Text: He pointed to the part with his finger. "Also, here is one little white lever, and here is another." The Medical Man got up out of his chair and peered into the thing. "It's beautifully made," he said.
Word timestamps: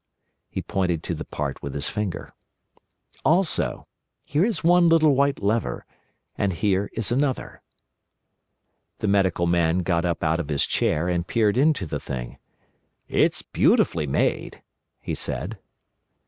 He 0.49 0.63
pointed 0.63 1.03
to 1.03 1.13
the 1.13 1.23
part 1.25 1.61
with 1.61 1.75
his 1.75 1.87
finger. 1.87 2.33
"Also, 3.23 3.85
here 4.25 4.43
is 4.43 4.63
one 4.63 4.89
little 4.89 5.13
white 5.13 5.43
lever, 5.43 5.85
and 6.35 6.53
here 6.53 6.89
is 6.93 7.11
another." 7.11 7.61
The 8.97 9.07
Medical 9.07 9.45
Man 9.45 9.83
got 9.83 10.03
up 10.03 10.23
out 10.23 10.39
of 10.39 10.49
his 10.49 10.65
chair 10.65 11.07
and 11.07 11.27
peered 11.27 11.55
into 11.55 11.85
the 11.85 11.99
thing. 11.99 12.39
"It's 13.07 13.43
beautifully 13.43 14.07
made," 14.07 14.63
he 15.01 15.13
said. 15.13 15.59